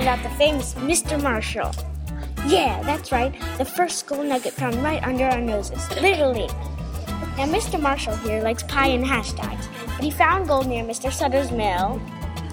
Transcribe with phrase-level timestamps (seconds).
[0.00, 1.20] about the famous Mr.
[1.22, 1.72] Marshall.
[2.46, 3.32] Yeah, that's right.
[3.58, 5.88] The first gold nugget found right under our noses.
[6.00, 6.48] Literally.
[7.36, 7.80] Now, Mr.
[7.80, 11.10] Marshall here likes pie and hashtags, but he found gold near Mr.
[11.12, 12.00] Sutter's mill,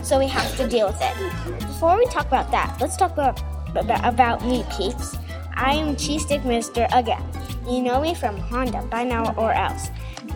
[0.03, 1.59] so we have to deal with it.
[1.59, 3.41] Before we talk about that, let's talk about
[3.75, 5.15] about, about me, peeps.
[5.53, 7.23] I am Cheese Stick Mister again.
[7.67, 9.89] You know me from Honda by now or else.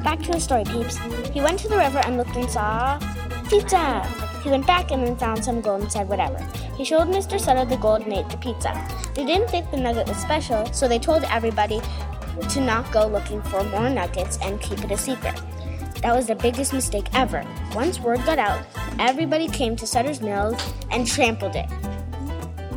[0.04, 0.98] Back to the story, peeps.
[1.30, 3.00] He went to the river and looked and saw
[3.50, 4.23] pizza.
[4.44, 6.38] He went back and then found some gold and said whatever.
[6.78, 7.40] He showed Mr.
[7.40, 8.74] Sutter the gold and ate the pizza.
[9.16, 11.82] They didn't think the nugget was special, so they told everybody
[12.50, 15.42] to not go looking for more nuggets and keep it a secret.
[16.02, 17.46] That was the biggest mistake ever.
[17.74, 18.66] Once word got out,
[19.00, 20.58] everybody came to Sutter's Mill
[20.92, 21.70] and trampled it.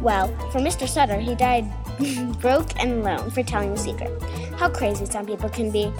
[0.00, 0.86] Well, for Mr.
[0.86, 1.66] Sutter, he died
[2.40, 4.22] broke and alone for telling the secret.
[4.56, 5.92] How crazy some people can be.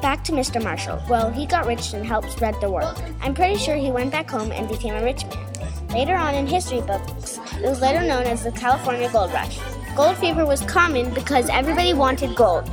[0.00, 0.62] Back to Mr.
[0.62, 1.02] Marshall.
[1.08, 2.94] Well, he got rich and helped spread the word.
[3.20, 5.48] I'm pretty sure he went back home and became a rich man.
[5.88, 9.58] Later on in history books, it was later known as the California Gold Rush.
[9.96, 12.70] Gold fever was common because everybody wanted gold.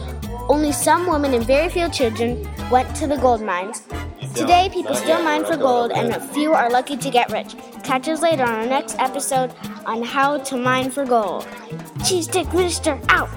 [0.48, 3.82] Only some women and very few children went to the gold mines.
[4.36, 7.56] Today, people still mine for gold, and a few are lucky to get rich.
[7.84, 9.54] Catch us later on our next episode
[9.86, 11.48] on how to mine for gold.
[12.06, 13.30] Cheese Stick Minister out!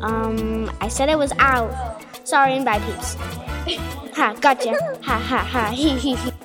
[0.00, 2.04] Um, I said I was out.
[2.28, 3.14] Sorry and bye, peeps.
[4.14, 4.76] ha, gotcha.
[5.00, 5.70] Ha ha ha.
[5.70, 6.37] Hee hee hee.